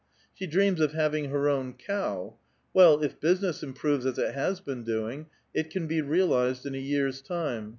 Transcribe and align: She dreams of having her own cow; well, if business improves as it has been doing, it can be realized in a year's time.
She 0.33 0.47
dreams 0.47 0.81
of 0.81 0.93
having 0.93 1.25
her 1.25 1.47
own 1.47 1.73
cow; 1.73 2.39
well, 2.73 3.03
if 3.03 3.19
business 3.19 3.61
improves 3.61 4.03
as 4.07 4.17
it 4.17 4.33
has 4.33 4.59
been 4.59 4.83
doing, 4.83 5.27
it 5.53 5.69
can 5.69 5.85
be 5.85 6.01
realized 6.01 6.65
in 6.65 6.73
a 6.73 6.79
year's 6.79 7.21
time. 7.21 7.69